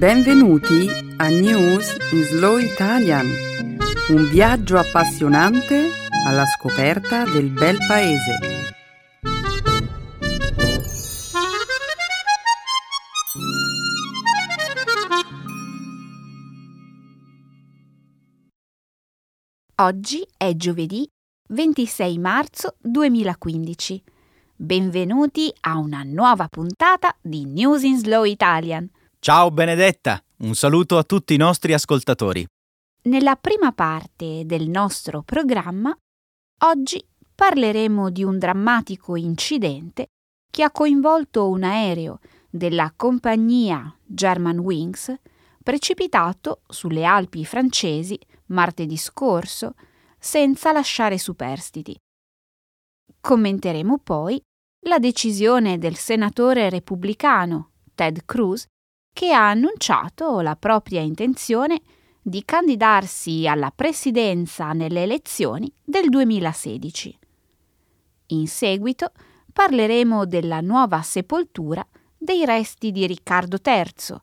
[0.00, 3.26] Benvenuti a News in Slow Italian,
[4.08, 5.90] un viaggio appassionante
[6.26, 8.38] alla scoperta del bel paese.
[19.82, 21.06] Oggi è giovedì
[21.50, 24.02] 26 marzo 2015.
[24.56, 28.88] Benvenuti a una nuova puntata di News in Slow Italian.
[29.22, 32.42] Ciao Benedetta, un saluto a tutti i nostri ascoltatori.
[33.02, 35.94] Nella prima parte del nostro programma,
[36.64, 40.06] oggi parleremo di un drammatico incidente
[40.50, 45.14] che ha coinvolto un aereo della compagnia Germanwings
[45.62, 49.74] precipitato sulle Alpi francesi martedì scorso
[50.18, 51.94] senza lasciare superstiti.
[53.20, 54.40] Commenteremo poi
[54.86, 58.66] la decisione del senatore repubblicano Ted Cruz
[59.12, 61.80] che ha annunciato la propria intenzione
[62.22, 67.18] di candidarsi alla presidenza nelle elezioni del 2016.
[68.26, 69.12] In seguito
[69.52, 71.86] parleremo della nuova sepoltura
[72.16, 74.16] dei resti di Riccardo III,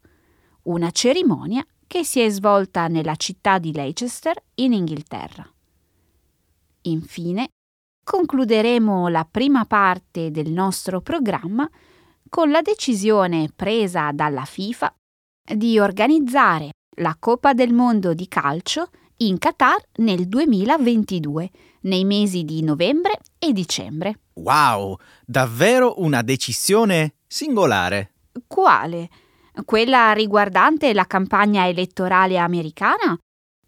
[0.64, 5.50] una cerimonia che si è svolta nella città di Leicester in Inghilterra.
[6.82, 7.50] Infine,
[8.04, 11.68] concluderemo la prima parte del nostro programma
[12.30, 14.94] con la decisione presa dalla FIFA
[15.56, 21.50] di organizzare la Coppa del Mondo di calcio in Qatar nel 2022,
[21.82, 24.20] nei mesi di novembre e dicembre.
[24.34, 28.14] Wow, davvero una decisione singolare.
[28.46, 29.10] Quale?
[29.66, 33.18] Quella riguardante la campagna elettorale americana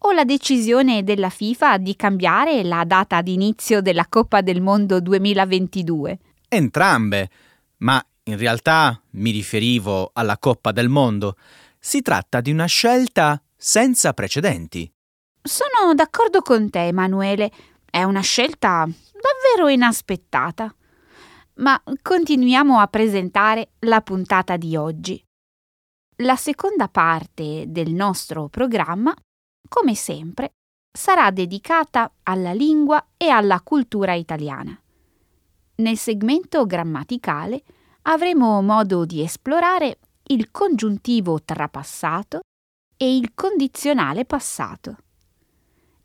[0.02, 6.18] o la decisione della FIFA di cambiare la data d'inizio della Coppa del Mondo 2022?
[6.48, 7.28] Entrambe,
[7.78, 11.36] ma in realtà mi riferivo alla Coppa del Mondo.
[11.78, 14.90] Si tratta di una scelta senza precedenti.
[15.42, 17.50] Sono d'accordo con te, Emanuele.
[17.90, 20.74] È una scelta davvero inaspettata.
[21.54, 25.22] Ma continuiamo a presentare la puntata di oggi.
[26.22, 29.14] La seconda parte del nostro programma,
[29.68, 30.52] come sempre,
[30.92, 34.78] sarà dedicata alla lingua e alla cultura italiana.
[35.76, 37.62] Nel segmento grammaticale
[38.02, 42.40] avremo modo di esplorare il congiuntivo trapassato
[42.96, 44.96] e il condizionale passato.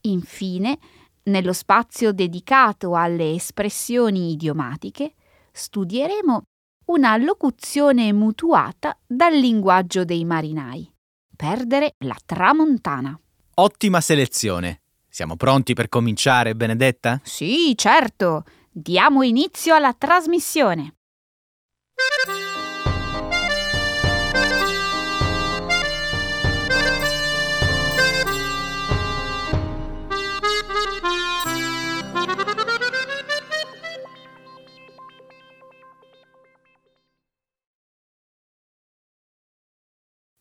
[0.02, 0.78] Infine,
[1.24, 5.14] nello spazio dedicato alle espressioni idiomatiche,
[5.52, 6.44] studieremo
[6.86, 10.92] una locuzione mutuata dal linguaggio dei marinai.
[11.36, 13.20] Perdere la tramontana.
[13.56, 14.82] Ottima selezione.
[15.10, 17.20] Siamo pronti per cominciare, Benedetta?
[17.24, 18.44] Sì, certo.
[18.70, 20.96] Diamo inizio alla trasmissione.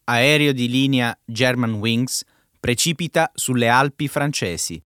[0.06, 2.24] Aereo di linea Germanwings
[2.60, 4.82] precipita sulle Alpi francesi.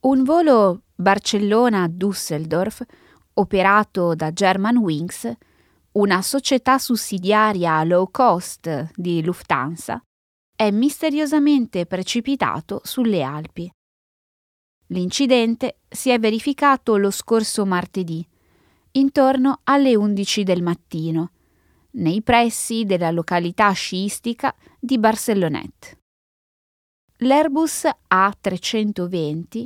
[0.00, 2.84] Un volo Barcellona-Düsseldorf
[3.38, 5.32] operato da Germanwings,
[5.92, 10.02] una società sussidiaria low cost di Lufthansa,
[10.54, 13.70] è misteriosamente precipitato sulle Alpi.
[14.88, 18.26] L'incidente si è verificato lo scorso martedì,
[18.92, 21.32] intorno alle 11 del mattino,
[21.92, 25.98] nei pressi della località sciistica di Barcelonette.
[27.20, 29.64] L'Airbus A320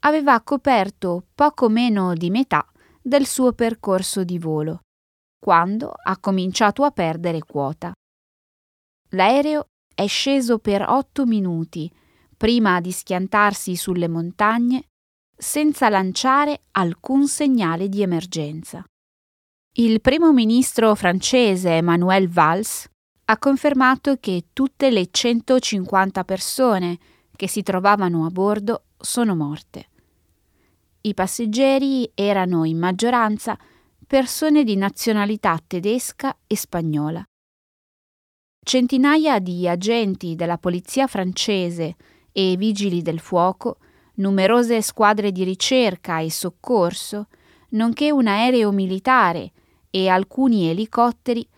[0.00, 2.64] aveva coperto poco meno di metà
[3.02, 4.80] del suo percorso di volo,
[5.38, 7.92] quando ha cominciato a perdere quota.
[9.10, 11.90] L'aereo è sceso per otto minuti
[12.36, 14.84] prima di schiantarsi sulle montagne
[15.36, 18.84] senza lanciare alcun segnale di emergenza.
[19.76, 22.88] Il primo ministro francese Emmanuel Valls
[23.26, 26.98] ha confermato che tutte le 150 persone
[27.36, 29.89] che si trovavano a bordo sono morte.
[31.02, 33.58] I passeggeri erano in maggioranza
[34.06, 37.24] persone di nazionalità tedesca e spagnola.
[38.62, 41.96] Centinaia di agenti della polizia francese
[42.32, 43.78] e vigili del fuoco,
[44.16, 47.28] numerose squadre di ricerca e soccorso,
[47.70, 49.52] nonché un aereo militare
[49.88, 51.48] e alcuni elicotteri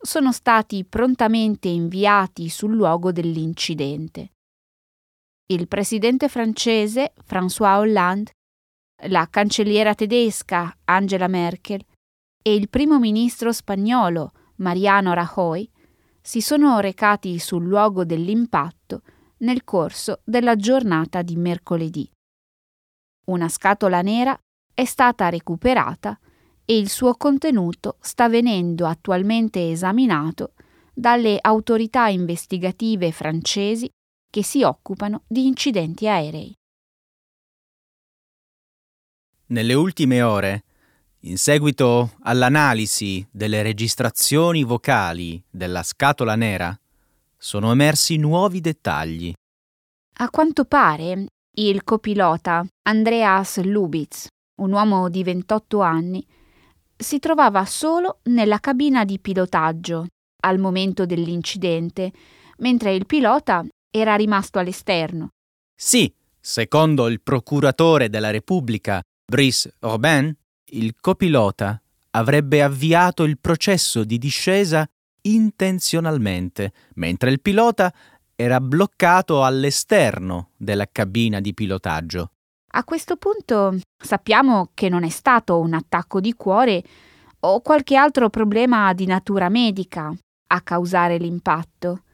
[0.00, 4.32] sono stati prontamente inviati sul luogo dell'incidente.
[5.46, 8.32] Il presidente francese François Hollande
[9.06, 11.84] la cancelliera tedesca Angela Merkel
[12.42, 15.68] e il primo ministro spagnolo Mariano Rajoy,
[16.20, 19.02] si sono recati sul luogo dell'impatto
[19.38, 22.10] nel corso della giornata di mercoledì.
[23.26, 24.38] Una scatola nera
[24.74, 26.18] è stata recuperata
[26.64, 30.54] e il suo contenuto sta venendo attualmente esaminato
[30.92, 33.88] dalle autorità investigative francesi
[34.30, 36.57] che si occupano di incidenti aerei.
[39.50, 40.64] Nelle ultime ore,
[41.20, 46.78] in seguito all'analisi delle registrazioni vocali della scatola nera,
[47.34, 49.32] sono emersi nuovi dettagli.
[50.18, 54.26] A quanto pare, il copilota Andreas Lubitz,
[54.60, 56.26] un uomo di 28 anni,
[56.94, 60.08] si trovava solo nella cabina di pilotaggio
[60.42, 62.12] al momento dell'incidente,
[62.58, 65.30] mentre il pilota era rimasto all'esterno.
[65.74, 70.34] Sì, secondo il procuratore della Repubblica, Brice Robin,
[70.70, 71.78] il copilota
[72.12, 74.88] avrebbe avviato il processo di discesa
[75.20, 77.92] intenzionalmente, mentre il pilota
[78.34, 82.30] era bloccato all'esterno della cabina di pilotaggio.
[82.72, 86.82] A questo punto sappiamo che non è stato un attacco di cuore
[87.40, 90.10] o qualche altro problema di natura medica
[90.46, 92.04] a causare l'impatto.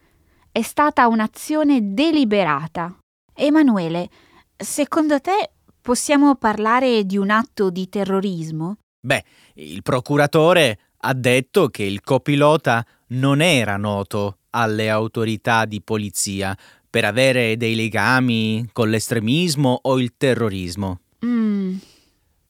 [0.50, 2.92] È stata un'azione deliberata.
[3.32, 4.10] Emanuele,
[4.56, 5.53] secondo te
[5.84, 8.78] possiamo parlare di un atto di terrorismo?
[9.00, 9.22] Beh,
[9.56, 16.56] il procuratore ha detto che il copilota non era noto alle autorità di polizia
[16.88, 21.00] per avere dei legami con l'estremismo o il terrorismo.
[21.26, 21.76] Mm.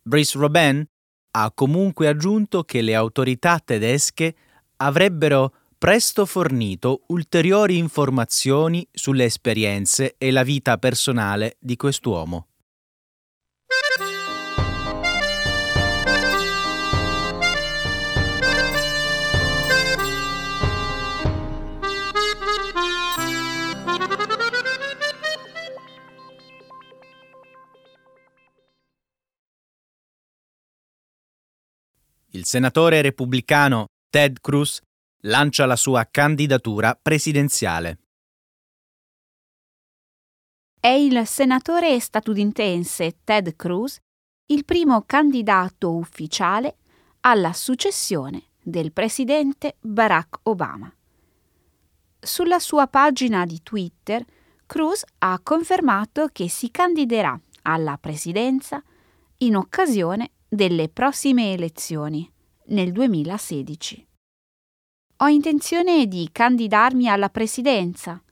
[0.00, 0.86] Brice Robin
[1.32, 4.32] ha comunque aggiunto che le autorità tedesche
[4.76, 12.46] avrebbero presto fornito ulteriori informazioni sulle esperienze e la vita personale di quest'uomo.
[32.34, 34.80] Il senatore repubblicano Ted Cruz
[35.22, 37.98] lancia la sua candidatura presidenziale.
[40.80, 43.98] È il senatore statunitense Ted Cruz
[44.46, 46.76] il primo candidato ufficiale
[47.20, 50.92] alla successione del presidente Barack Obama.
[52.18, 54.24] Sulla sua pagina di Twitter,
[54.66, 58.82] Cruz ha confermato che si candiderà alla presidenza
[59.38, 62.30] in occasione delle prossime elezioni
[62.66, 64.06] nel 2016.
[65.18, 68.22] Ho intenzione di candidarmi alla presidenza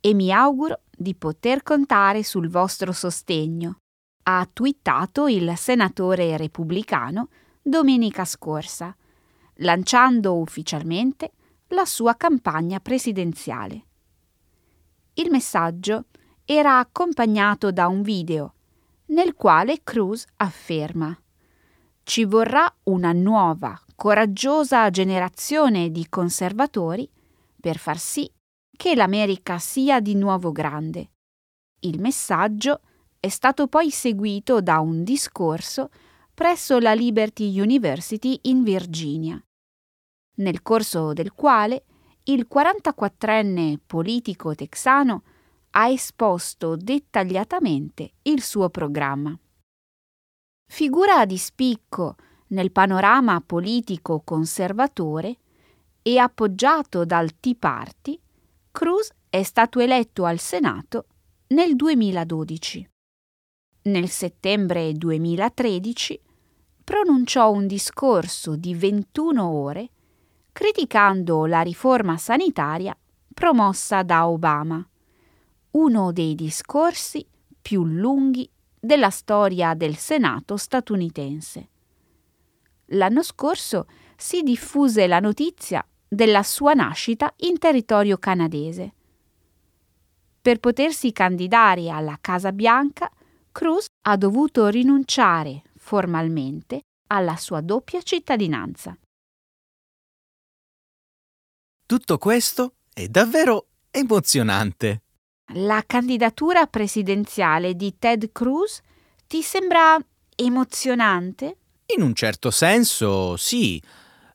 [0.00, 3.78] e mi auguro di poter contare sul vostro sostegno,
[4.24, 7.28] ha twittato il senatore repubblicano
[7.60, 8.94] domenica scorsa,
[9.54, 11.32] lanciando ufficialmente
[11.68, 13.86] la sua campagna presidenziale.
[15.14, 16.04] Il messaggio
[16.44, 18.54] era accompagnato da un video
[19.06, 21.18] nel quale Cruz afferma
[22.04, 27.10] ci vorrà una nuova, coraggiosa generazione di conservatori
[27.58, 28.30] per far sì
[28.76, 31.12] che l'America sia di nuovo grande.
[31.80, 32.82] Il messaggio
[33.18, 35.90] è stato poi seguito da un discorso
[36.34, 39.42] presso la Liberty University in Virginia,
[40.36, 41.84] nel corso del quale
[42.24, 45.22] il 44enne politico texano
[45.70, 49.38] ha esposto dettagliatamente il suo programma.
[50.74, 52.16] Figura di spicco
[52.48, 55.36] nel panorama politico conservatore
[56.02, 58.18] e appoggiato dal Tea Party,
[58.72, 61.06] Cruz è stato eletto al Senato
[61.50, 62.90] nel 2012.
[63.82, 66.20] Nel settembre 2013
[66.82, 69.90] pronunciò un discorso di 21 ore
[70.50, 72.98] criticando la riforma sanitaria
[73.32, 74.84] promossa da Obama,
[75.70, 77.24] uno dei discorsi
[77.62, 78.50] più lunghi
[78.84, 81.68] della storia del Senato statunitense.
[82.88, 83.86] L'anno scorso
[84.16, 88.92] si diffuse la notizia della sua nascita in territorio canadese.
[90.40, 93.10] Per potersi candidare alla Casa Bianca,
[93.50, 98.96] Cruz ha dovuto rinunciare formalmente alla sua doppia cittadinanza.
[101.86, 105.03] Tutto questo è davvero emozionante.
[105.52, 108.80] La candidatura presidenziale di Ted Cruz
[109.26, 109.96] ti sembra
[110.34, 111.58] emozionante?
[111.94, 113.80] In un certo senso, sì.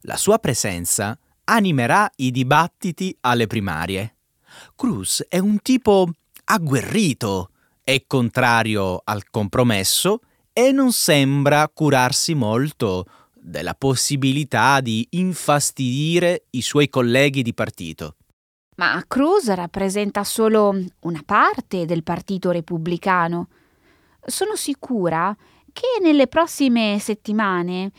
[0.02, 4.18] La sua presenza animerà i dibattiti alle primarie.
[4.76, 6.12] Cruz è un tipo
[6.46, 7.50] agguerrito,
[7.84, 10.22] è contrario al compromesso
[10.54, 18.16] e non sembra curarsi molto della possibilità di infastidire i suoi colleghi di partito.
[18.80, 23.50] Ma Cruz rappresenta solo una parte del Partito Repubblicano.
[24.26, 25.36] Sono sicura
[25.74, 27.92] che nelle prossime settimane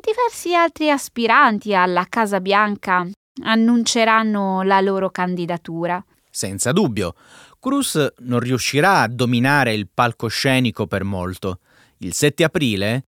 [0.00, 3.06] diversi altri aspiranti alla Casa Bianca
[3.44, 6.04] annunceranno la loro candidatura.
[6.28, 7.14] Senza dubbio,
[7.60, 11.60] Cruz non riuscirà a dominare il palcoscenico per molto.
[11.98, 13.04] Il 7 aprile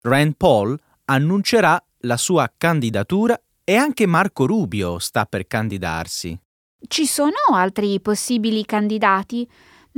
[0.00, 6.38] Rand Paul annuncerà la sua candidatura e anche Marco Rubio sta per candidarsi.
[6.86, 9.48] Ci sono altri possibili candidati?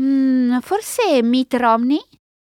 [0.01, 2.01] Mm, forse Mitt Romney?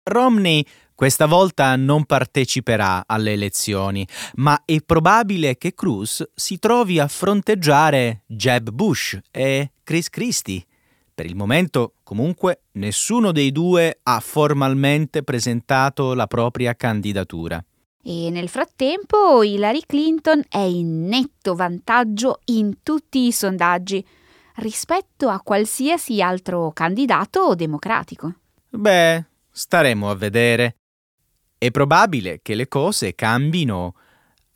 [0.03, 0.65] Romney
[0.95, 8.23] questa volta non parteciperà alle elezioni, ma è probabile che Cruz si trovi a fronteggiare
[8.27, 10.65] Jeb Bush e Chris Christie.
[11.13, 17.65] Per il momento, comunque, nessuno dei due ha formalmente presentato la propria candidatura.
[18.03, 24.05] E nel frattempo Hillary Clinton è in netto vantaggio in tutti i sondaggi
[24.57, 28.35] rispetto a qualsiasi altro candidato democratico.
[28.71, 30.77] Beh, staremo a vedere.
[31.57, 33.95] È probabile che le cose cambino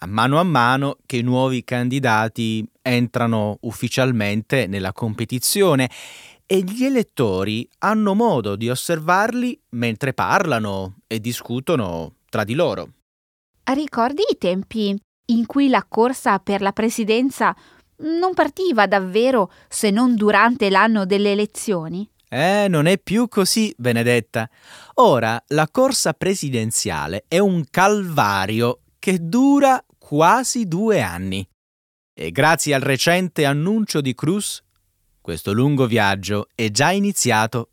[0.01, 5.91] a mano a mano che i nuovi candidati entrano ufficialmente nella competizione
[6.47, 12.93] e gli elettori hanno modo di osservarli mentre parlano e discutono tra di loro.
[13.65, 17.55] Ricordi i tempi in cui la corsa per la presidenza
[17.99, 22.09] non partiva davvero se non durante l'anno delle elezioni?
[22.29, 24.49] Eh, non è più così, Benedetta.
[24.95, 31.47] Ora la corsa presidenziale è un calvario che dura quasi due anni.
[32.13, 34.63] E grazie al recente annuncio di Cruz,
[35.21, 37.71] questo lungo viaggio è già iniziato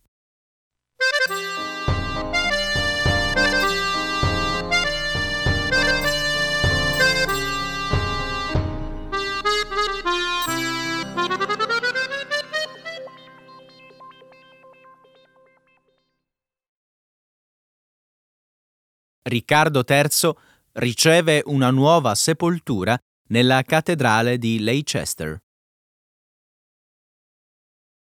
[19.28, 20.36] Riccardo III
[20.74, 22.96] riceve una nuova sepoltura
[23.30, 25.40] nella cattedrale di Leicester.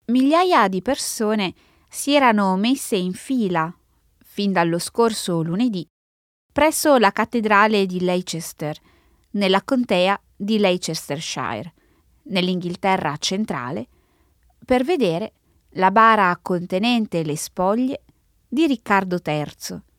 [0.07, 1.55] Migliaia di persone
[1.89, 3.73] si erano messe in fila,
[4.25, 5.87] fin dallo scorso lunedì,
[6.53, 8.77] presso la cattedrale di Leicester,
[9.35, 11.75] nella contea di Leicestershire,
[12.25, 13.87] nell'Inghilterra centrale,
[14.65, 15.33] per vedere
[15.75, 18.03] la bara contenente le spoglie
[18.49, 19.93] di Riccardo III,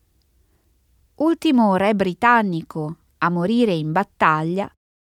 [1.18, 4.70] ultimo re britannico a morire in battaglia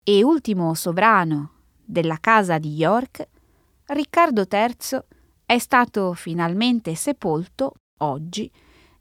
[0.03, 1.51] e ultimo sovrano
[1.83, 3.27] della casa di York,
[3.87, 4.99] Riccardo III
[5.45, 8.49] è stato finalmente sepolto oggi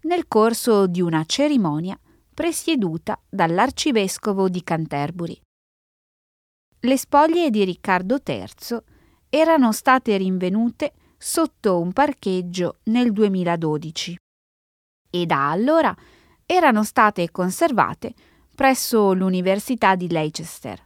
[0.02, 1.98] nel corso di una cerimonia
[2.34, 5.40] presieduta dall'arcivescovo di Canterbury.
[6.80, 8.78] Le spoglie di Riccardo III
[9.28, 14.16] erano state rinvenute sotto un parcheggio nel 2012
[15.10, 15.94] e da allora
[16.50, 18.14] erano state conservate
[18.54, 20.82] presso l'Università di Leicester.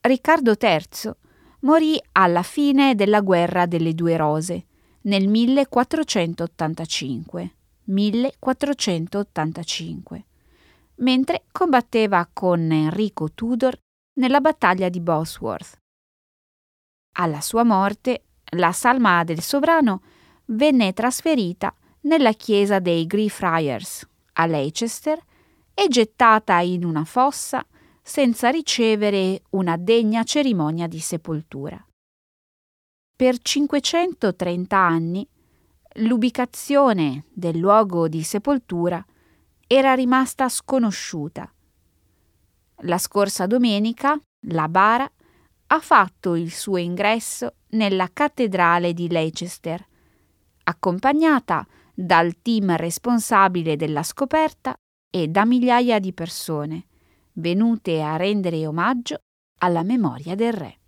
[0.00, 1.12] Riccardo III
[1.60, 4.64] morì alla fine della guerra delle due rose
[5.02, 7.54] nel 1485.
[7.84, 10.24] 1485
[10.96, 13.78] mentre combatteva con Enrico Tudor
[14.14, 15.76] nella battaglia di Bosworth.
[17.18, 18.24] Alla sua morte,
[18.56, 20.00] la salma del sovrano
[20.46, 24.08] venne trasferita nella chiesa dei Greyfriars
[24.38, 25.18] a Leicester
[25.74, 27.64] e gettata in una fossa
[28.02, 31.84] senza ricevere una degna cerimonia di sepoltura.
[33.16, 35.26] Per 530 anni
[36.00, 39.04] l'ubicazione del luogo di sepoltura
[39.66, 41.50] era rimasta sconosciuta.
[42.80, 45.10] La scorsa domenica la bara
[45.68, 49.84] ha fatto il suo ingresso nella cattedrale di Leicester,
[50.64, 51.66] accompagnata
[51.98, 54.74] dal team responsabile della scoperta
[55.10, 56.84] e da migliaia di persone
[57.34, 59.18] venute a rendere omaggio
[59.60, 60.78] alla memoria del re.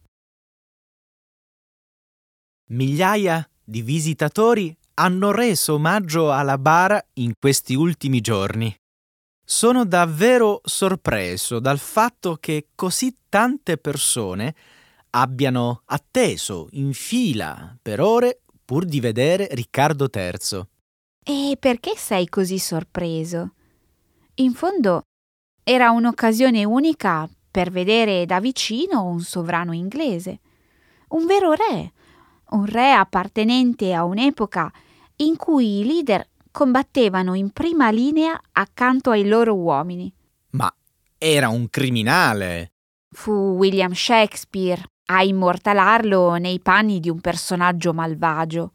[2.71, 8.75] Migliaia di visitatori hanno reso omaggio alla bara in questi ultimi giorni.
[9.43, 14.55] Sono davvero sorpreso dal fatto che così tante persone
[15.11, 20.67] abbiano atteso in fila per ore pur di vedere Riccardo III.
[21.31, 23.53] E perché sei così sorpreso?
[24.37, 25.03] In fondo
[25.63, 30.41] era un'occasione unica per vedere da vicino un sovrano inglese,
[31.09, 31.93] un vero re,
[32.53, 34.73] un re appartenente a un'epoca
[35.17, 40.11] in cui i leader combattevano in prima linea accanto ai loro uomini.
[40.53, 40.75] Ma
[41.19, 42.73] Era un criminale.
[43.15, 48.73] Fu William Shakespeare a immortalarlo nei panni di un personaggio malvagio.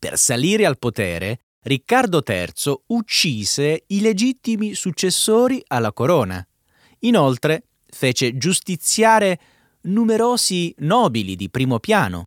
[0.00, 6.44] Per salire al potere, Riccardo III uccise i legittimi successori alla corona.
[7.00, 9.38] Inoltre fece giustiziare
[9.82, 12.24] numerosi nobili di primo piano.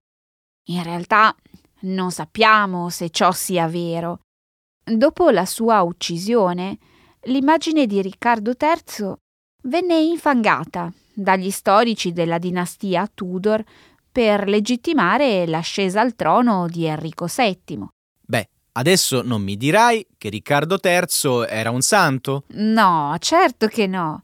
[0.69, 1.35] In realtà
[1.81, 4.21] non sappiamo se ciò sia vero.
[4.81, 6.77] Dopo la sua uccisione,
[7.23, 9.15] l'immagine di Riccardo III
[9.63, 13.61] venne infangata dagli storici della dinastia Tudor
[14.09, 17.85] per legittimare l'ascesa al trono di Enrico VII.
[18.77, 22.43] Adesso non mi dirai che Riccardo III era un santo?
[22.49, 24.23] No, certo che no.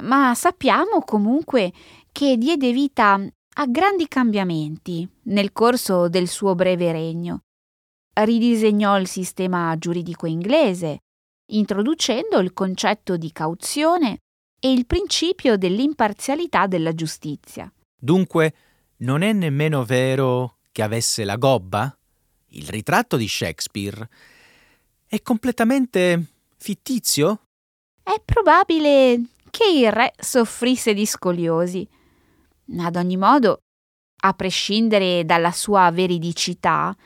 [0.00, 1.72] Ma sappiamo comunque
[2.10, 3.12] che diede vita
[3.58, 7.42] a grandi cambiamenti nel corso del suo breve regno.
[8.12, 10.98] Ridisegnò il sistema giuridico inglese,
[11.52, 14.18] introducendo il concetto di cauzione
[14.58, 17.72] e il principio dell'imparzialità della giustizia.
[17.96, 18.54] Dunque,
[18.98, 21.95] non è nemmeno vero che avesse la gobba?
[22.56, 24.08] Il ritratto di Shakespeare
[25.06, 26.24] è completamente
[26.56, 27.42] fittizio?
[28.02, 31.86] È probabile che il re soffrisse di scoliosi.
[32.78, 33.58] Ad ogni modo,
[34.22, 36.96] a prescindere dalla sua veridicità,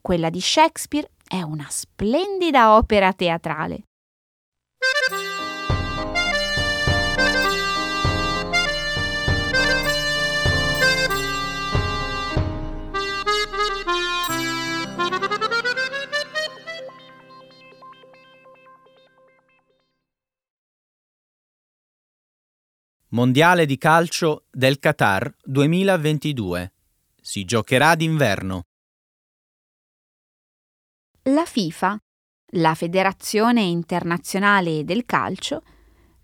[0.00, 3.84] quella di Shakespeare è una splendida opera teatrale.
[23.16, 26.72] Mondiale di calcio del Qatar 2022.
[27.18, 28.64] Si giocherà d'inverno.
[31.30, 31.98] La FIFA,
[32.56, 35.62] la Federazione internazionale del calcio,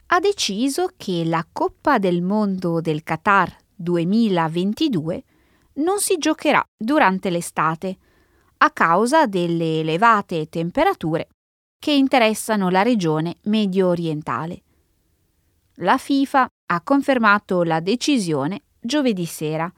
[0.08, 5.24] ha deciso che la Coppa del Mondo del Qatar 2022
[5.76, 7.96] non si giocherà durante l'estate
[8.58, 11.28] a causa delle elevate temperature
[11.78, 14.62] che interessano la regione medio orientale.
[15.76, 19.70] La FIFA ha confermato la decisione giovedì sera,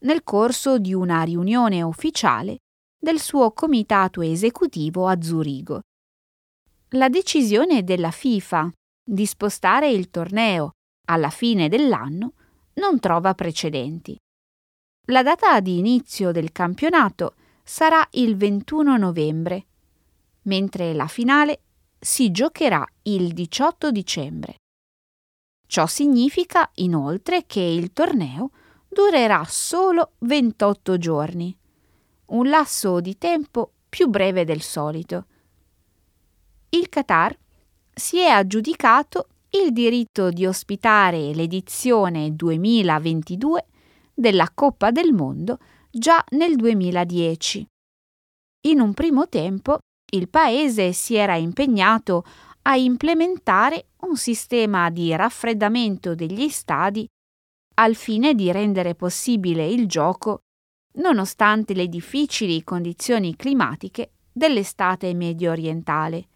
[0.00, 2.58] nel corso di una riunione ufficiale
[3.00, 5.80] del suo comitato esecutivo a Zurigo.
[6.90, 8.70] La decisione della FIFA
[9.02, 10.72] di spostare il torneo
[11.06, 12.34] alla fine dell'anno
[12.74, 14.16] non trova precedenti.
[15.06, 19.66] La data di inizio del campionato sarà il 21 novembre,
[20.42, 21.62] mentre la finale
[21.98, 24.56] si giocherà il 18 dicembre.
[25.68, 28.52] Ciò significa inoltre che il torneo
[28.88, 31.54] durerà solo 28 giorni,
[32.28, 35.26] un lasso di tempo più breve del solito.
[36.70, 37.36] Il Qatar
[37.94, 43.66] si è aggiudicato il diritto di ospitare l'edizione 2022
[44.14, 45.58] della Coppa del Mondo
[45.90, 47.66] già nel 2010.
[48.68, 49.80] In un primo tempo
[50.12, 52.24] il paese si era impegnato
[52.62, 57.06] a implementare un sistema di raffreddamento degli stadi
[57.74, 60.42] al fine di rendere possibile il gioco
[60.98, 66.28] nonostante le difficili condizioni climatiche dell'estate medio orientale,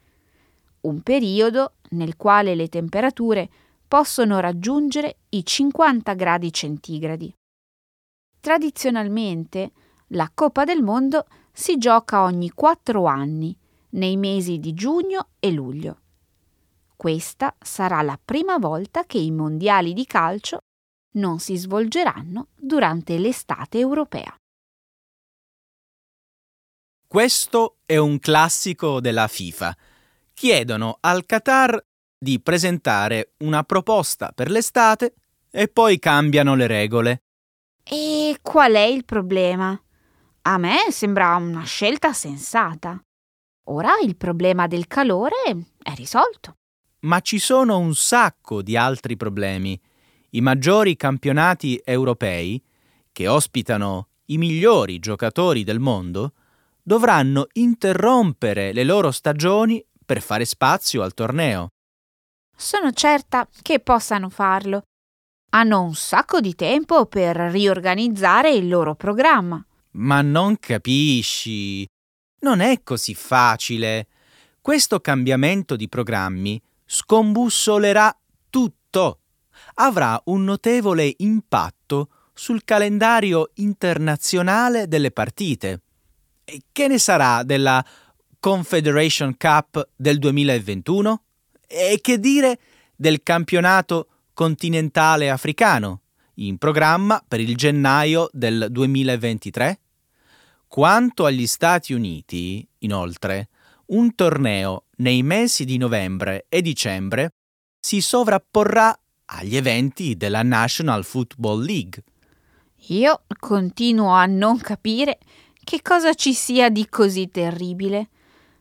[0.83, 3.49] un periodo nel quale le temperature
[3.87, 7.35] possono raggiungere i 50 gradi centigradi.
[8.41, 9.73] Tradizionalmente
[10.09, 13.57] la Coppa del Mondo si gioca ogni quattro anni,
[13.91, 15.99] nei mesi di giugno e luglio.
[17.03, 20.61] Questa sarà la prima volta che i mondiali di calcio
[21.17, 24.33] non si svolgeranno durante l'estate europea.
[27.05, 29.77] Questo è un classico della FIFA.
[30.33, 31.85] Chiedono al Qatar
[32.17, 35.15] di presentare una proposta per l'estate
[35.51, 37.23] e poi cambiano le regole.
[37.83, 39.77] E qual è il problema?
[40.43, 42.97] A me sembra una scelta sensata.
[43.71, 45.43] Ora il problema del calore
[45.83, 46.59] è risolto
[47.03, 49.81] ma ci sono un sacco di altri problemi.
[50.31, 52.63] I maggiori campionati europei,
[53.11, 56.33] che ospitano i migliori giocatori del mondo,
[56.83, 61.69] dovranno interrompere le loro stagioni per fare spazio al torneo.
[62.57, 64.83] Sono certa che possano farlo.
[65.51, 69.65] Hanno un sacco di tempo per riorganizzare il loro programma.
[69.93, 71.87] Ma non capisci.
[72.41, 74.07] Non è così facile.
[74.61, 76.61] Questo cambiamento di programmi
[76.93, 78.15] scombussolerà
[78.51, 79.21] tutto.
[79.77, 85.81] Avrà un notevole impatto sul calendario internazionale delle partite.
[86.45, 87.83] E che ne sarà della
[88.39, 91.23] Confederation Cup del 2021?
[91.67, 92.59] E che dire
[92.95, 96.03] del campionato continentale africano,
[96.35, 99.81] in programma per il gennaio del 2023.
[100.69, 103.49] Quanto agli Stati Uniti, inoltre,
[103.87, 107.31] un torneo nei mesi di novembre e dicembre
[107.85, 112.05] si sovrapporrà agli eventi della National Football League.
[112.87, 115.19] Io continuo a non capire
[115.65, 118.11] che cosa ci sia di così terribile.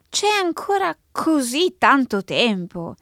[0.10, 2.96] C'è ancora così tanto tempo.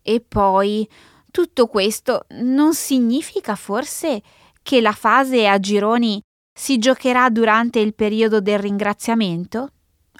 [0.00, 0.88] E poi
[1.30, 4.22] tutto questo non significa forse
[4.62, 6.20] che la fase a gironi
[6.56, 9.72] si giocherà durante il periodo del ringraziamento?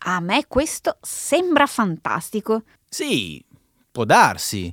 [0.02, 2.62] A me questo sembra fantastico.
[2.88, 3.44] Sì,
[3.90, 4.72] può darsi.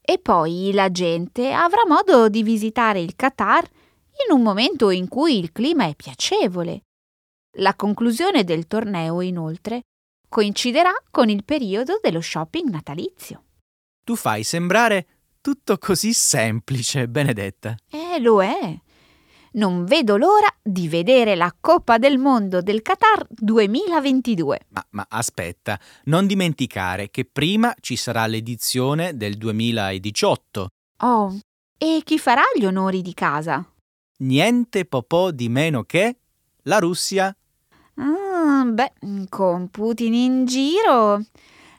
[0.00, 3.64] E poi la gente avrà modo di visitare il Qatar
[4.26, 6.82] in un momento in cui il clima è piacevole.
[7.58, 9.82] La conclusione del torneo, inoltre,
[10.28, 13.44] coinciderà con il periodo dello shopping natalizio.
[14.04, 15.06] Tu fai sembrare
[15.40, 17.76] tutto così semplice, Benedetta.
[17.90, 18.80] Eh, lo è.
[19.56, 24.60] Non vedo l'ora di vedere la Coppa del Mondo del Qatar 2022.
[24.70, 30.68] Ma, ma, aspetta, non dimenticare che prima ci sarà l'edizione del 2018.
[31.02, 31.38] Oh,
[31.78, 33.64] e chi farà gli onori di casa?
[34.18, 36.16] Niente popò di meno che
[36.62, 37.32] la Russia.
[37.94, 38.92] Ah, beh,
[39.28, 41.22] con Putin in giro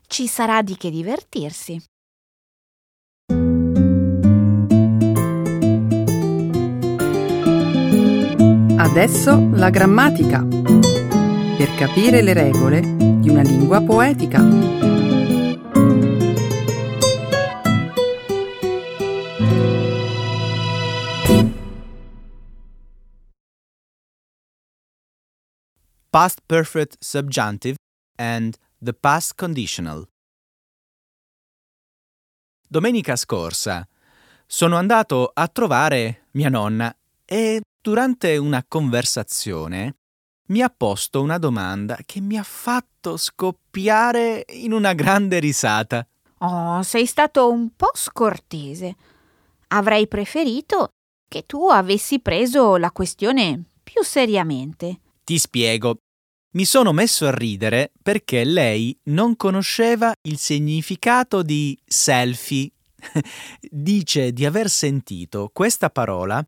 [0.08, 1.84] ci sarà di che divertirsi.
[8.86, 10.46] Adesso la grammatica.
[10.46, 14.40] Per capire le regole di una lingua poetica.
[26.10, 27.78] Past perfect subjunctive
[28.18, 30.08] and the past conditional.
[32.70, 33.86] Domenica scorsa
[34.46, 36.96] sono andato a trovare mia nonna
[37.26, 39.98] e durante una conversazione
[40.48, 46.04] mi ha posto una domanda che mi ha fatto scoppiare in una grande risata.
[46.40, 48.96] Oh, sei stato un po' scortese.
[49.68, 50.88] Avrei preferito
[51.30, 55.02] che tu avessi preso la questione più seriamente.
[55.24, 55.98] Ti spiego.
[56.54, 62.72] Mi sono messo a ridere perché lei non conosceva il significato di selfie.
[63.70, 66.44] Dice di aver sentito questa parola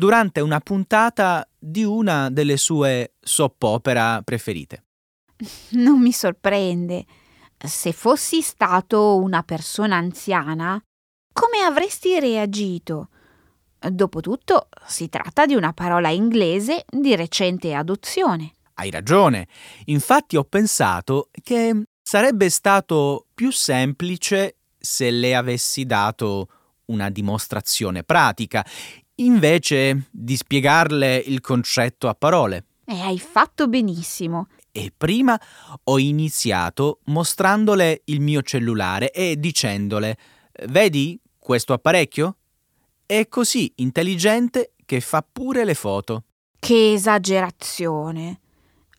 [0.00, 4.84] durante una puntata di una delle sue soppopera preferite.
[5.76, 7.04] Non mi sorprende.
[7.58, 10.82] Se fossi stato una persona anziana,
[11.34, 13.10] come avresti reagito?
[13.78, 18.54] Dopotutto si tratta di una parola inglese di recente adozione.
[18.74, 19.48] Hai ragione.
[19.86, 26.48] Infatti ho pensato che sarebbe stato più semplice se le avessi dato
[26.86, 28.64] una dimostrazione pratica,
[29.24, 32.66] invece di spiegarle il concetto a parole.
[32.84, 34.48] E hai fatto benissimo.
[34.72, 35.40] E prima
[35.84, 40.16] ho iniziato mostrandole il mio cellulare e dicendole
[40.66, 42.36] Vedi questo apparecchio?
[43.06, 46.24] È così intelligente che fa pure le foto.
[46.58, 48.40] Che esagerazione.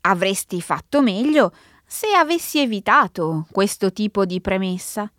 [0.02, 1.54] Avresti fatto meglio
[1.86, 5.12] se avessi evitato questo tipo di premessa.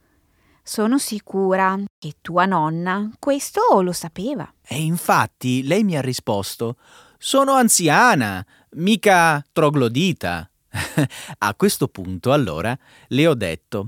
[0.65, 4.51] Sono sicura che tua nonna questo lo sapeva.
[4.63, 6.77] E infatti lei mi ha risposto:
[7.19, 8.47] Sono anziana,
[8.77, 10.49] mica troglodita.
[11.39, 13.87] A questo punto, allora, le ho detto: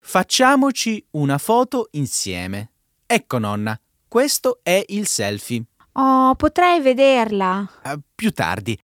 [0.00, 2.70] Facciamoci una foto insieme.
[3.04, 5.64] Ecco, nonna, questo è il selfie.
[5.94, 7.68] Oh, potrei vederla.
[7.84, 8.78] Uh, più tardi.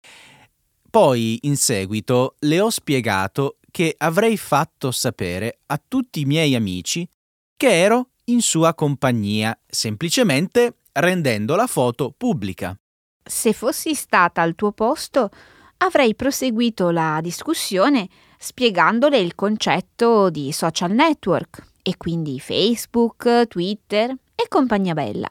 [0.90, 7.08] Poi, in seguito, le ho spiegato che avrei fatto sapere a tutti i miei amici
[7.58, 12.78] che ero in sua compagnia, semplicemente rendendo la foto pubblica.
[13.24, 15.30] Se fossi stata al tuo posto,
[15.78, 24.48] avrei proseguito la discussione spiegandole il concetto di social network e quindi Facebook, Twitter e
[24.48, 25.28] compagnia bella.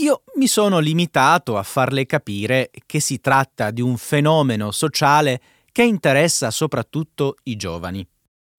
[0.00, 5.40] Io mi sono limitato a farle capire che si tratta di un fenomeno sociale
[5.72, 8.06] che interessa soprattutto i giovani.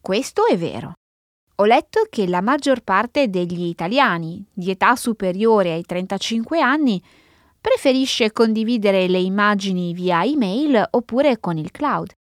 [0.01, 0.93] Questo è vero.
[1.61, 7.03] Ho letto che la maggior parte degli italiani di età superiore ai 35 anni
[7.59, 12.13] preferisce condividere le immagini via email oppure con il cloud.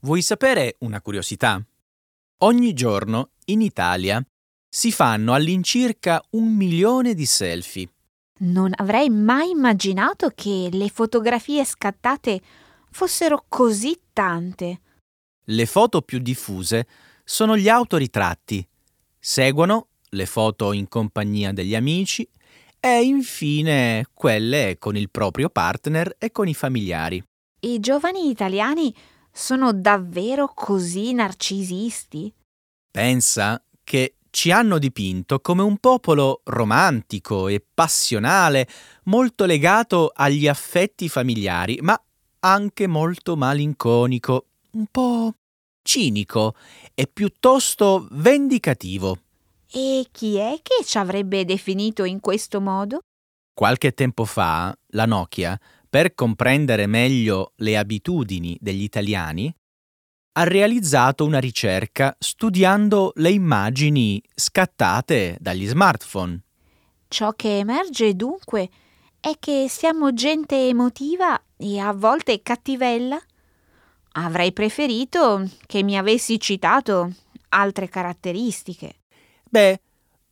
[0.00, 1.64] Vuoi sapere una curiosità?
[2.38, 4.20] Ogni giorno in Italia
[4.68, 7.88] si fanno all'incirca un milione di selfie.
[8.38, 12.40] Non avrei mai immaginato che le fotografie scattate
[12.90, 14.80] fossero così tante.
[15.44, 16.88] Le foto più diffuse
[17.22, 18.66] sono gli autoritratti
[19.22, 22.26] Seguono le foto in compagnia degli amici
[22.80, 27.22] e infine quelle con il proprio partner e con i familiari.
[27.60, 28.94] I giovani italiani
[29.30, 32.32] sono davvero così narcisisti?
[32.90, 38.66] Pensa che ci hanno dipinto come un popolo romantico e passionale,
[39.04, 42.00] molto legato agli affetti familiari, ma
[42.40, 45.34] anche molto malinconico, un po'
[45.90, 46.54] cinico
[46.94, 49.18] e piuttosto vendicativo.
[49.72, 53.00] E chi è che ci avrebbe definito in questo modo?
[53.52, 59.52] Qualche tempo fa la Nokia, per comprendere meglio le abitudini degli italiani,
[60.34, 66.40] ha realizzato una ricerca studiando le immagini scattate dagli smartphone.
[67.08, 68.68] Ciò che emerge dunque
[69.18, 73.20] è che siamo gente emotiva e a volte cattivella.
[74.12, 77.12] Avrei preferito che mi avessi citato
[77.50, 79.00] altre caratteristiche.
[79.48, 79.80] Beh,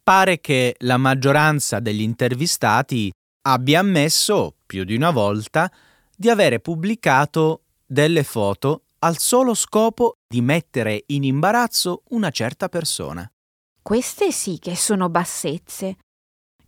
[0.02, 3.12] pare che la maggioranza degli intervistati
[3.42, 5.70] abbia ammesso, più di una volta,
[6.16, 13.30] di avere pubblicato delle foto al solo scopo di mettere in imbarazzo una certa persona.
[13.80, 15.96] Queste sì che sono bassezze.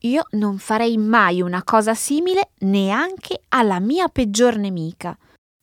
[0.04, 5.18] Io non farei mai una cosa simile neanche alla mia peggior nemica.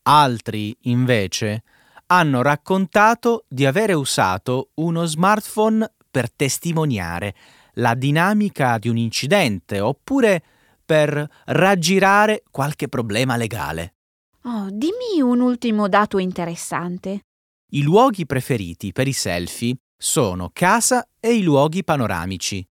[0.10, 1.64] Altri, invece,
[2.08, 7.36] hanno raccontato di avere usato uno smartphone per testimoniare
[7.74, 10.42] la dinamica di un incidente oppure
[10.86, 13.96] per raggirare qualche problema legale.
[14.44, 17.26] Oh, dimmi un ultimo dato interessante.
[17.72, 22.66] I luoghi preferiti per i selfie sono casa e i luoghi panoramici.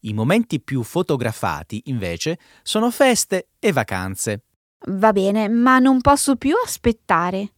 [0.00, 4.42] I momenti più fotografati, invece, sono feste e vacanze.
[4.86, 7.52] Va bene, ma non posso più aspettare.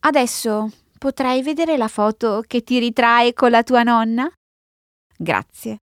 [0.00, 4.30] Adesso potrei vedere la foto che ti ritrae con la tua nonna?
[5.16, 5.78] Grazie.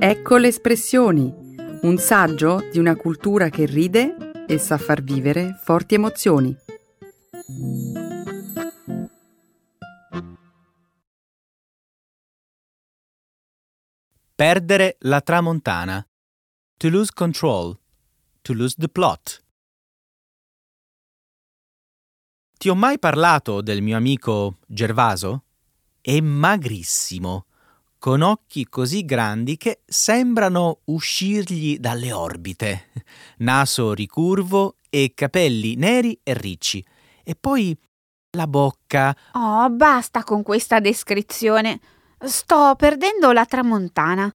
[0.00, 1.34] Ecco le espressioni,
[1.82, 6.56] un saggio di una cultura che ride e sa far vivere forti emozioni.
[14.34, 16.00] Perdere la tramontana.
[16.80, 17.76] To lose control.
[18.42, 19.42] To lose the plot.
[22.56, 25.42] Ti ho mai parlato del mio amico Gervaso?
[26.00, 27.46] È magrissimo,
[27.98, 32.90] con occhi così grandi che sembrano uscirgli dalle orbite,
[33.38, 36.84] naso ricurvo e capelli neri e ricci.
[37.24, 37.76] E poi
[38.36, 39.16] la bocca.
[39.32, 41.80] Oh, basta con questa descrizione.
[42.20, 44.32] Sto perdendo la tramontana.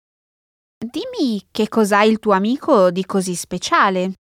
[0.83, 4.15] Dimmi che cos'ha il tuo amico di così speciale,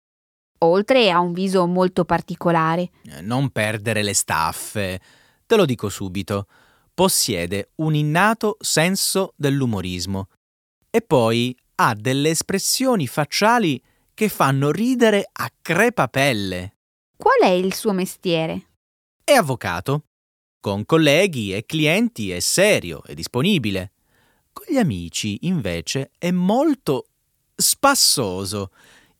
[0.58, 2.90] oltre a un viso molto particolare.
[3.04, 5.00] Eh, non perdere le staffe.
[5.44, 6.46] Te lo dico subito.
[6.94, 10.28] Possiede un innato senso dell'umorismo
[10.88, 13.82] e poi ha delle espressioni facciali
[14.14, 16.76] che fanno ridere a crepapelle.
[17.16, 18.66] Qual è il suo mestiere?
[19.24, 20.04] È avvocato.
[20.60, 23.92] Con colleghi e clienti è serio e disponibile.
[24.52, 27.06] Con gli amici, invece, è molto
[27.54, 28.70] spassoso.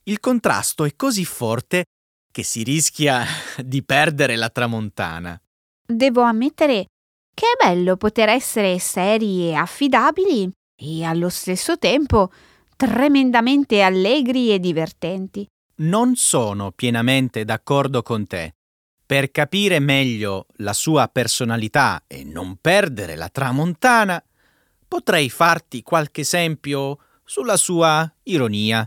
[0.05, 1.85] Il contrasto è così forte
[2.31, 3.25] che si rischia
[3.65, 5.41] di perdere la tramontana.
[5.87, 6.87] Devo ammettere
[7.35, 12.31] che è bello poter essere seri e affidabili e allo stesso tempo
[12.77, 15.47] tremendamente allegri e divertenti.
[15.77, 18.55] Non sono pienamente d'accordo con te.
[19.05, 24.23] Per capire meglio la sua personalità e non perdere la tramontana,
[24.93, 28.87] potrei farti qualche esempio sulla sua ironia.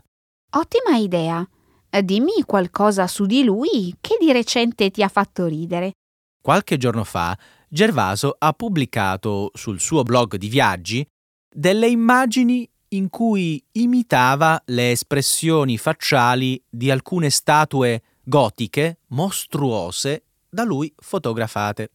[0.51, 1.43] Ottima idea.
[1.89, 5.93] Dimmi qualcosa su di lui che di recente ti ha fatto ridere.
[6.39, 7.35] Qualche giorno fa
[7.67, 11.03] Gervaso ha pubblicato sul suo blog di viaggi
[11.49, 20.93] delle immagini in cui imitava le espressioni facciali di alcune statue gotiche mostruose da lui
[20.97, 21.93] fotografate.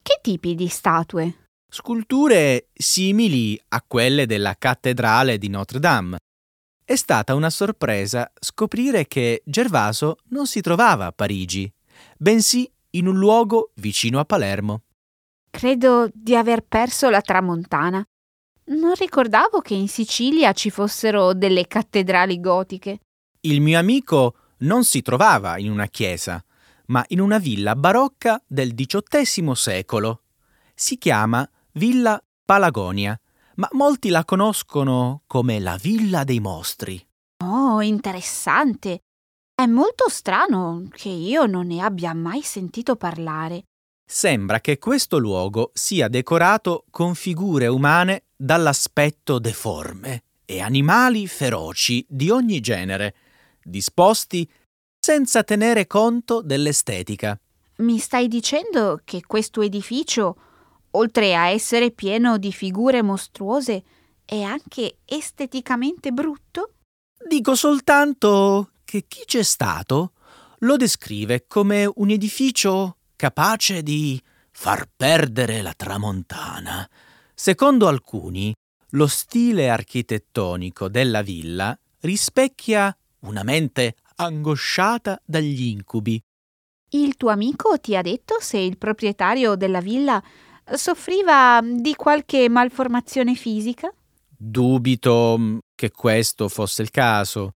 [0.00, 1.47] Che tipi di statue?
[1.70, 6.16] Sculture simili a quelle della cattedrale di Notre Dame.
[6.82, 11.70] È stata una sorpresa scoprire che Gervaso non si trovava a Parigi,
[12.16, 14.84] bensì in un luogo vicino a Palermo.
[15.50, 18.02] Credo di aver perso la tramontana.
[18.70, 23.00] Non ricordavo che in Sicilia ci fossero delle cattedrali gotiche.
[23.40, 26.42] Il mio amico non si trovava in una chiesa,
[26.86, 30.22] ma in una villa barocca del XVIII secolo.
[30.74, 31.46] Si chiama
[31.78, 33.18] Villa Palagonia,
[33.54, 37.02] ma molti la conoscono come la Villa dei Mostri.
[37.44, 38.98] Oh, interessante.
[39.54, 43.62] È molto strano che io non ne abbia mai sentito parlare.
[44.04, 52.30] Sembra che questo luogo sia decorato con figure umane dall'aspetto deforme e animali feroci di
[52.30, 53.14] ogni genere,
[53.62, 54.50] disposti
[54.98, 57.38] senza tenere conto dell'estetica.
[57.76, 60.47] Mi stai dicendo che questo edificio,
[60.92, 63.82] oltre a essere pieno di figure mostruose,
[64.24, 66.74] è anche esteticamente brutto?
[67.26, 70.12] Dico soltanto che chi c'è stato
[70.58, 74.20] lo descrive come un edificio capace di
[74.50, 76.88] far perdere la tramontana.
[77.34, 78.52] Secondo alcuni,
[78.90, 86.20] lo stile architettonico della villa rispecchia una mente angosciata dagli incubi.
[86.90, 90.22] Il tuo amico ti ha detto se il proprietario della villa
[90.74, 93.92] soffriva di qualche malformazione fisica?
[94.36, 97.52] Dubito mm, che questo fosse il caso.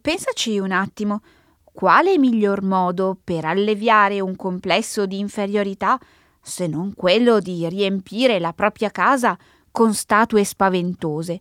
[0.00, 1.20] Pensaci un attimo.
[1.64, 5.98] Quale miglior modo per alleviare un complesso di inferiorità
[6.40, 9.38] se non quello di riempire la propria casa
[9.70, 11.40] con statue spaventose?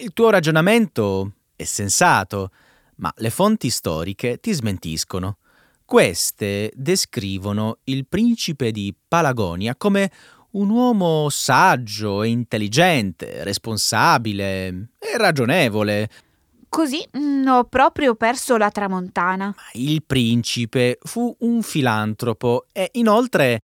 [0.00, 2.50] Il tuo ragionamento è sensato,
[2.96, 5.38] ma le fonti storiche ti smentiscono.
[5.84, 10.10] Queste descrivono il principe di Palagonia come
[10.54, 16.08] un uomo saggio e intelligente, responsabile e ragionevole.
[16.68, 19.54] Così mm, ho proprio perso la tramontana.
[19.74, 23.60] Il principe fu un filantropo e inoltre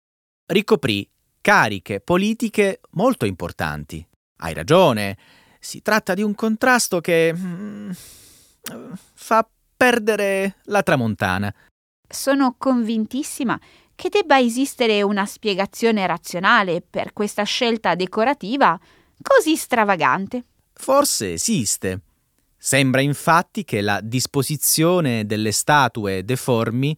[0.46, 1.08] ricoprì
[1.40, 4.06] cariche politiche molto importanti.
[4.38, 5.18] Hai ragione,
[5.60, 7.90] si tratta di un contrasto che mm,
[9.14, 11.54] fa perdere la tramontana.
[12.06, 13.58] Sono convintissima
[13.94, 18.78] che debba esistere una spiegazione razionale per questa scelta decorativa
[19.22, 20.44] così stravagante.
[20.72, 22.00] Forse esiste.
[22.56, 26.96] Sembra infatti che la disposizione delle statue deformi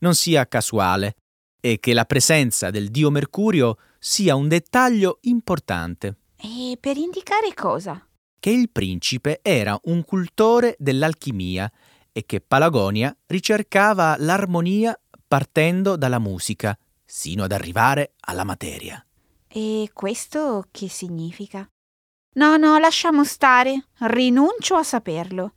[0.00, 1.16] non sia casuale
[1.60, 6.16] e che la presenza del dio Mercurio sia un dettaglio importante.
[6.36, 8.06] E per indicare cosa?
[8.38, 11.70] Che il principe era un cultore dell'alchimia
[12.12, 14.98] e che Palagonia ricercava l'armonia
[15.34, 19.04] partendo dalla musica, sino ad arrivare alla materia.
[19.48, 21.68] E questo che significa?
[22.36, 25.54] No, no, lasciamo stare, rinuncio a saperlo.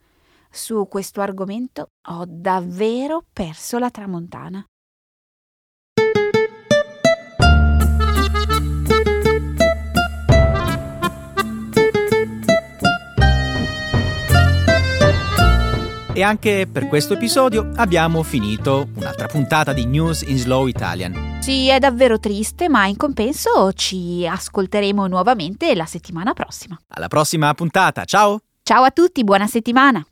[0.49, 4.65] Su questo argomento ho davvero perso la tramontana.
[16.17, 21.37] E anche per questo episodio abbiamo finito un'altra puntata di News in Slow Italian.
[21.41, 26.75] Sì, è davvero triste, ma in compenso ci ascolteremo nuovamente la settimana prossima.
[26.87, 28.39] Alla prossima puntata, ciao!
[28.63, 30.03] Ciao a tutti, buona settimana!